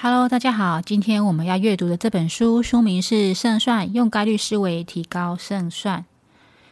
[0.00, 6.02] Hello，大家好，今天我们要阅读的这本书书名是《胜算：用概率思维提高胜算》，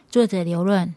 [0.09, 0.95] 作者刘润。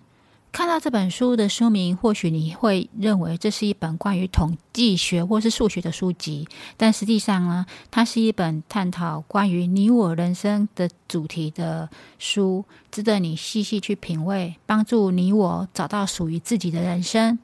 [0.53, 6.47] 看到这本书的书名，或许你会认为这是一本关于统计学或是数学的书籍，
[6.77, 11.91] 但实际上呢，它是一本探讨关于你我人生的主题的
[12.21, 17.41] 书，值得你细细去品味，帮助你我找到属于自己的人生。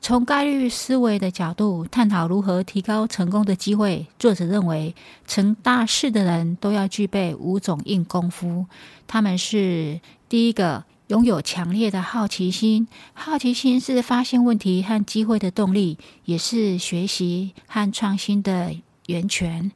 [0.00, 4.94] 从概率思维的角度探讨如何提高成功的机会，作者认为
[5.26, 8.66] 成大事的人都要具备五种硬功夫。
[9.08, 18.76] 他们是：第一个，拥有强烈的好奇心，好奇心是发现问题和机会的动力，也是学习和创新的
[19.06, 19.72] 源泉。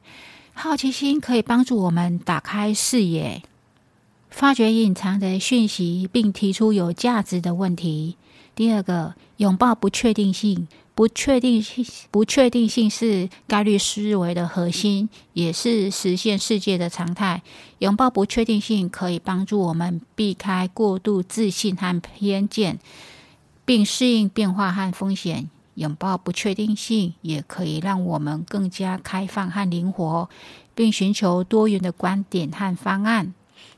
[0.53, 3.41] 好奇心可以帮助我们打开视野，
[4.31, 8.17] 发掘隐藏的讯息，并提出有价值的问题。
[8.55, 10.67] 第二个，拥抱不确定性。
[10.93, 17.41] 不确定性，不确定性是概率思维的核心，也是实现世界的常态。
[17.79, 22.77] 拥抱不确定性可以帮助我们避开过度自信和偏见，
[23.65, 25.49] 并适应变化和风险。
[25.75, 30.29] 拥抱不确定性也可以让我们更加开放和灵活，
[30.75, 33.33] 并寻求多元的观点和方案。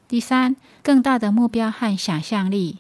[0.07, 2.79] 第三，更大的目标和想象力。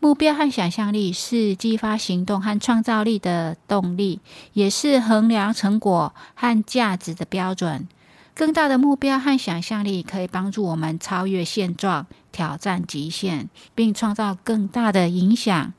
[0.00, 4.20] 目标和想象力是激发行动和创造力的动力，
[4.52, 7.88] 也是衡量成果和价值的标准。
[8.34, 15.72] 更大的目标和想象力可以帮助我们超越现状，挑战极限，并创造更大的影响。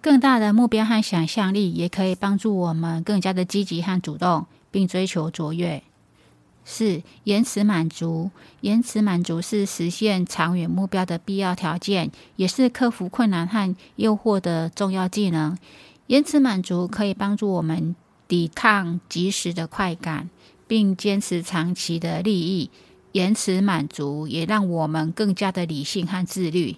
[0.00, 5.82] 更大的目标和想象力也可以帮助我们更加的积极和主动，并追求卓越。
[6.68, 8.32] 四、延迟满足。
[8.60, 15.56] 延迟满足是实现长远目标的必要条件，也是克服困难和诱惑的重要技能。
[16.08, 17.94] 延迟满足可以帮助我们
[18.26, 20.28] 抵抗即时的快感，
[20.66, 22.70] 并坚持长期的利益。
[23.12, 26.76] 延迟满足也让我们更加的理性和自律，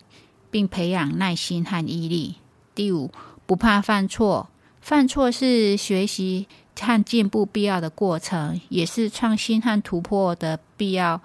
[0.50, 2.36] 并培养耐心和毅力。
[2.74, 3.10] 第五，
[3.46, 4.50] 不怕犯错。
[4.80, 6.46] 犯错是学习
[6.80, 11.20] 和进步必要的过程，也是创新和突破的必要、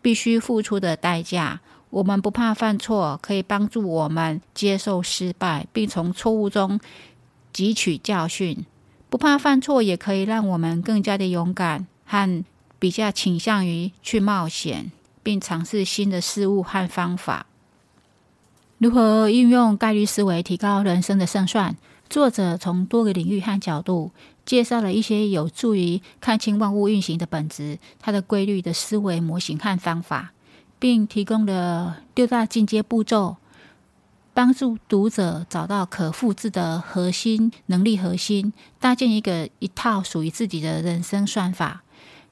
[0.00, 1.60] 必须付出的代价。
[1.90, 6.80] 我们不怕犯错，可以帮助我们接受失败，并从错误中
[7.52, 8.64] 汲取教训。
[9.08, 12.44] 不怕犯错，也可以让我们更加的勇敢和
[12.80, 14.90] 比较倾向于去冒险，
[15.22, 17.46] 并尝试新的事物和方法。
[18.78, 21.76] 如何运用概率思维提高人生的胜算？
[22.14, 24.12] 作者从多个领域和角度
[24.46, 30.32] 介绍了一些有助于看清万物运行的本质、它的规律的思维模型和方法，
[30.78, 33.38] 并提供了六大进阶步骤，
[34.32, 41.82] 帮助读者找到可复制的核心能力核心，搭建一个一套属于自己的人生算法。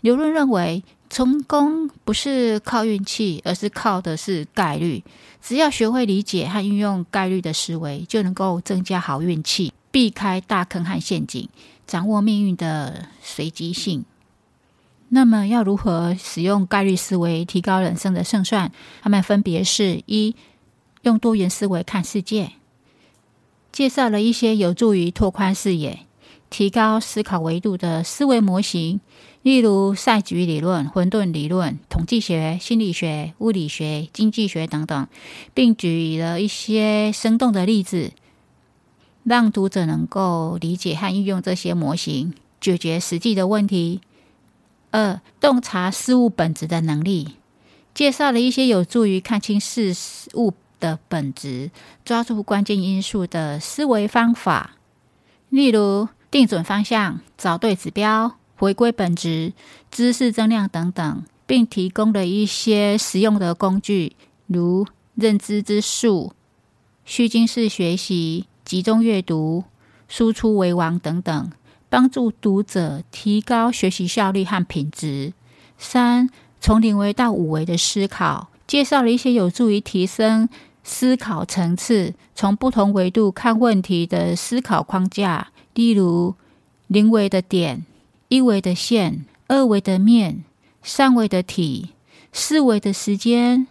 [0.01, 5.05] 刘润认为，成功不是靠运气，而是靠的是概率。
[5.43, 11.47] 只要学会理解和运用概率的思维，就能够增加好运气，避开大坑和陷阱，
[11.87, 14.07] 掌握命运的随机性。
[15.11, 18.73] 那么，要如何使用概率思维提高人生的胜算？
[19.03, 20.35] 他们分别是：一、
[21.03, 22.53] 用多元思维看世界，
[23.71, 26.07] 介绍了一些有助于拓宽视野。
[26.53, 29.01] 提高思考维度的思维模型，
[29.41, 35.09] 例如赛局理论、混沌理论、统计学、心理学、物理学、经济学等等，
[35.55, 38.13] 并举了一些生动的例子，
[39.25, 44.03] 让读者能够理解和运用这些模型，解决实际的问题。
[44.91, 47.37] 二、洞察事物本质的能力，
[47.95, 49.97] 介绍了一些有助于看清事
[50.35, 51.71] 物的本质、
[52.05, 54.77] 抓住关键因素的思维方法，
[55.49, 56.11] 例如。
[56.33, 59.53] 定准方向、找对指标、回归本质、
[59.91, 64.17] 知识增量等等，并提供了一些实用的工具，
[64.47, 66.33] 如认知之树、
[67.05, 69.65] 虚惊式学习、集中阅读、
[70.09, 71.53] 输出为王等等，
[71.91, 75.35] 帮助读者提高学习效率和品质。
[75.77, 76.31] 三、
[76.63, 80.49] 从零维到五维的思考，介绍了一些有助于提升
[80.83, 85.52] 思考层次、从不同维度看问题的思考框架。
[85.75, 86.35] 例如，
[86.87, 87.85] 零维的点、
[88.29, 90.45] 一维的线、二维的面、
[90.83, 91.91] 三维的体、
[92.33, 93.67] 四维的时间、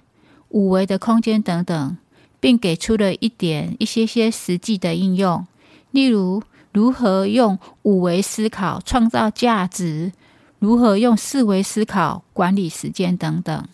[0.50, 1.98] 五维的空间等等，
[2.40, 5.46] 并给出了一点一些些实际的应用，
[5.92, 10.12] 例如如何用五维思考创造价值，
[10.60, 13.68] 如何用四维思考管理时间等等。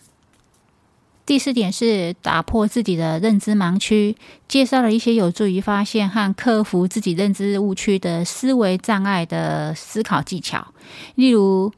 [1.28, 4.16] 第四点是打破自己的认知盲区，
[4.48, 10.68] 介绍了一些有助于发现和克服自己认知误区的思维障碍的思考技巧，
[11.16, 11.70] 例如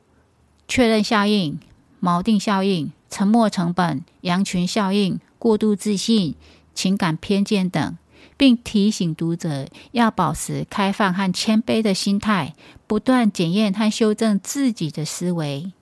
[0.69, 1.58] 确认效应、
[2.00, 6.37] 锚定效应、沉没成本、羊群效应、过度自信、
[6.73, 7.99] 情感偏见等，
[8.37, 12.55] 并提醒读者要保持开放和谦卑的心态，
[12.87, 15.73] 不断检验和修正自己的思维。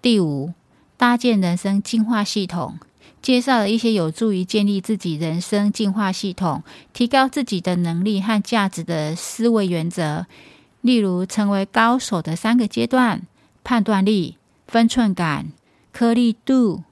[0.00, 0.52] 第五，
[0.96, 2.78] 搭建人生进化系统。
[3.22, 10.26] 介绍了一些有助于建立自己人生进化系统、提高自己的能力和价值的思维原则，
[10.80, 13.22] 例如成为高手的三个阶段：
[13.62, 15.52] 判断力、分寸感、
[15.92, 16.82] 颗粒度、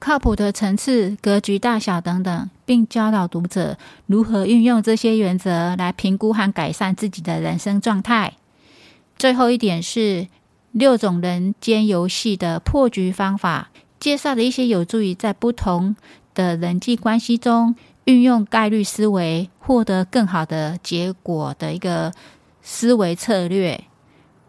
[0.00, 8.34] 靠谱的层次、格局大小等等，并教导读者如何运用这些原则来评估和改善自己的人生状态。
[9.16, 10.26] 最后一点是
[10.72, 13.70] 六种人间游戏的破局方法。
[14.00, 15.96] 介绍了一些有助于在不同
[16.34, 17.74] 的人际关系中
[18.04, 22.12] 运用概率思维，获得更好的结果的一个
[22.62, 23.84] 思维策略。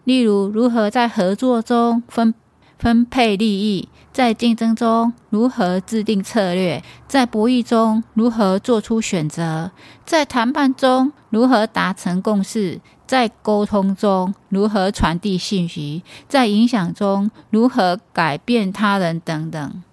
[0.04, 2.34] 例如，如何在合作中分
[2.78, 9.72] 分配利益，在竞争中如何制定策略，在博弈中如何做出选择，
[10.06, 12.80] 在谈判中如何达成共识。
[13.10, 19.84] 在沟通中如何传递信息，在影响中如何改变他人等等。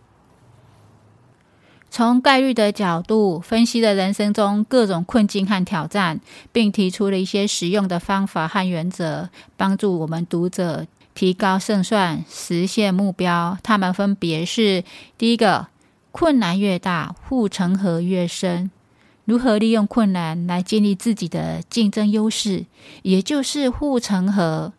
[1.90, 6.20] 从概率的角度分析了人生中各种困境和挑战，
[6.52, 13.56] 并提出了一些实用的方法和原则，帮助我们读者提高胜算、实现目标。
[13.62, 14.84] 他们分别是：
[15.16, 15.68] 第一个，
[16.12, 18.70] 困难越大，护城河越深。
[19.26, 22.64] 如何利用困难来建立自己的竞争优势，
[23.02, 24.73] 也就是护城河。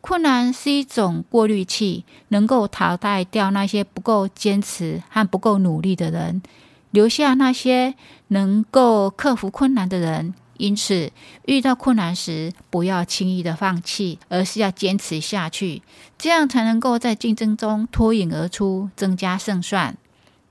[0.00, 6.42] 困难是一种过滤器，能够淘汰掉那些不够坚持和不够努力的人，
[6.90, 7.94] 留下那些
[8.28, 10.34] 能够克服困难的人。
[10.56, 11.12] 因此，
[11.46, 15.82] 遇到困难时，不要轻易的放弃，而是要坚持下去，
[16.18, 19.96] 这样才能够在竞争中脱颖而出，增加胜算。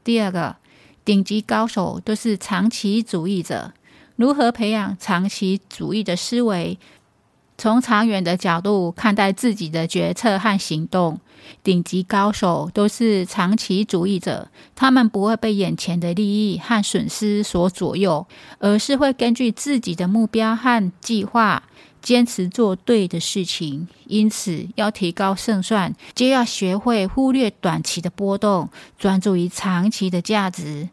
[0.02, 0.56] 第二个。
[1.06, 3.74] 顶级高手都是长期主义者。
[4.16, 6.78] 如何培养长期主义的思维？
[7.58, 11.20] 从长远的角度看待自己的决策和行动。
[11.62, 18.26] 顶级高手都是长期主义者，他们不会被眼前的利益和损失所左右，
[18.60, 21.64] 而是会根据自己的目标和计划。
[22.04, 28.70] 坚持做对的事情，因此要提高胜算，就要学会忽略短期的波动，
[29.00, 30.90] 专注于长期的价值。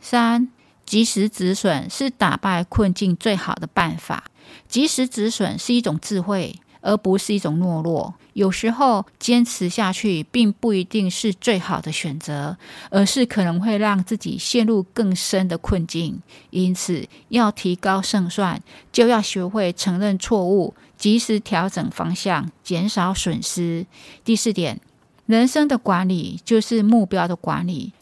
[0.00, 0.50] 三，
[0.84, 4.24] 及时止损是打败困境最好的办法。
[4.68, 6.56] 及时止损是一种智慧。
[6.80, 8.14] 而不是一种懦弱。
[8.32, 12.56] 有时候坚持下去并不一定是最好的选择，
[12.90, 16.22] 而是可能会让自己陷入更深的困境。
[16.50, 18.62] 因此，要提高胜算，
[18.92, 23.84] 就要学会承认错误，及时调整方向，减少损失。
[24.24, 24.80] 第四点，
[25.26, 27.92] 人生的管理就是目标的管理。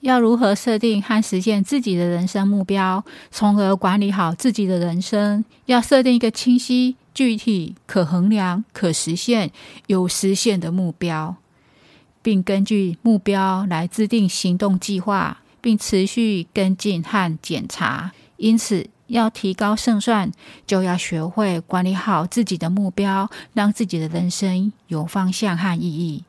[0.00, 5.44] 要如何设定和实现自己的人生目标，从而管理好自己的人生？
[5.66, 9.50] 要设定一个清晰、具体、可衡量、可实现、
[9.88, 11.34] 有实现的目标，
[12.22, 18.12] 并根据目标来制定行动计划，并持续跟进和检查。
[18.36, 20.30] 因此，要提高胜算，
[20.64, 26.22] 就要学会管理好自己的目标，让自己的人生有方向和意义。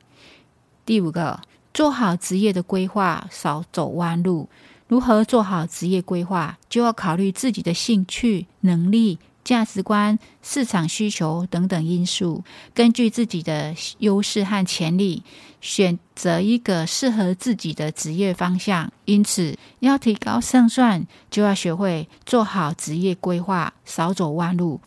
[0.88, 1.40] 第五个。
[1.72, 4.50] 做好职业的规划，少走弯路。
[4.88, 15.24] 如何做好职业规划，就要考虑自己的兴趣、能力、价值观、市场需求等等因素，根据自己的优势和潜力，
[15.60, 18.94] 选择一个适合自己的职业方向。
[19.06, 24.80] 因此，要提高胜算，就要学会做好职业规划，少走弯路。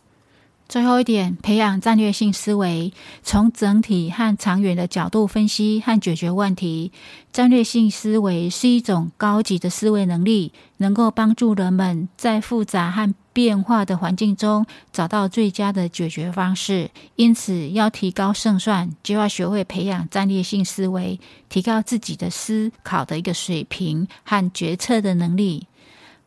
[0.73, 6.93] 最后一点，培养战略性思维，从整体和长远的角度分析和解决问题。
[7.31, 14.65] 战略性思维是一种高级的思维能力，能够帮助人们在复杂和变化的环境中
[14.95, 16.91] 找到最佳的解决方式。
[17.17, 25.67] 因此，要提高胜算，就要学会培养战略性思维，提高自己的思考的一个水平和决策的能力。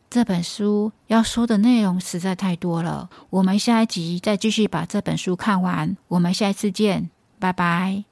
[0.08, 5.96] 这本书要说的内容实在太多了，我们下一集再继续把这本书看完。
[6.08, 8.04] 我们下一次见，拜拜。